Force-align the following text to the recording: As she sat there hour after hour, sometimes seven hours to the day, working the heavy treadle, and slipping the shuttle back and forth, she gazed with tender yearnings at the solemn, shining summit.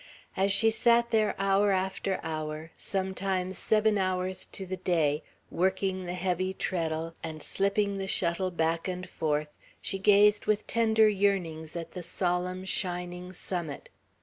As 0.35 0.51
she 0.51 0.71
sat 0.71 1.11
there 1.11 1.35
hour 1.37 1.71
after 1.71 2.19
hour, 2.23 2.71
sometimes 2.75 3.59
seven 3.59 3.99
hours 3.99 4.47
to 4.47 4.65
the 4.65 4.77
day, 4.77 5.21
working 5.51 6.05
the 6.05 6.15
heavy 6.15 6.55
treadle, 6.55 7.13
and 7.21 7.43
slipping 7.43 7.99
the 7.99 8.07
shuttle 8.07 8.49
back 8.49 8.87
and 8.87 9.07
forth, 9.07 9.55
she 9.79 9.99
gazed 9.99 10.47
with 10.47 10.65
tender 10.65 11.07
yearnings 11.07 11.75
at 11.75 11.91
the 11.91 12.01
solemn, 12.01 12.65
shining 12.65 13.31
summit. 13.31 13.89